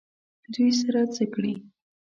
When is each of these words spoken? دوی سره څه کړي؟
دوی 0.53 0.69
سره 0.81 1.01
څه 1.15 1.23
کړي؟ 1.33 1.53